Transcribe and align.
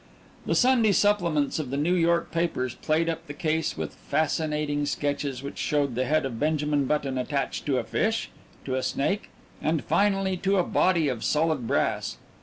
The 0.47 0.55
Sunday 0.55 0.93
supplements 0.93 1.59
of 1.59 1.69
the 1.69 1.77
New 1.77 1.93
York 1.93 2.31
papers 2.31 2.73
played 2.73 3.07
up 3.07 3.27
the 3.27 3.35
case 3.35 3.77
with 3.77 3.93
fascinating 3.93 4.87
sketches 4.87 5.43
which 5.43 5.59
showed 5.59 5.93
the 5.93 6.05
head 6.05 6.25
of 6.25 6.39
Benjamin 6.39 6.85
Button 6.85 7.19
attached 7.19 7.67
to 7.67 7.77
a 7.77 7.83
fish, 7.83 8.31
to 8.65 8.73
a 8.73 8.81
snake, 8.81 9.29
and, 9.61 9.83
finally, 9.83 10.37
to 10.37 10.57
a 10.57 10.63
body 10.63 11.07
of 11.07 11.23
solid 11.23 11.67
brass. 11.67 12.17